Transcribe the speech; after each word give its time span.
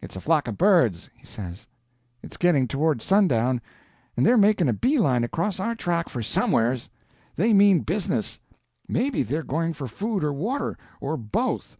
"It's 0.00 0.14
a 0.14 0.20
flock 0.20 0.46
of 0.46 0.56
birds," 0.56 1.10
he 1.16 1.26
says. 1.26 1.66
"It's 2.22 2.36
getting 2.36 2.68
toward 2.68 3.02
sundown, 3.02 3.60
and 4.16 4.24
they're 4.24 4.36
making 4.36 4.68
a 4.68 4.72
bee 4.72 5.00
line 5.00 5.24
across 5.24 5.58
our 5.58 5.74
track 5.74 6.08
for 6.08 6.22
somewheres. 6.22 6.90
They 7.34 7.52
mean 7.52 7.80
business—maybe 7.80 9.24
they're 9.24 9.42
going 9.42 9.72
for 9.72 9.88
food 9.88 10.22
or 10.22 10.32
water, 10.32 10.78
or 11.00 11.16
both. 11.16 11.76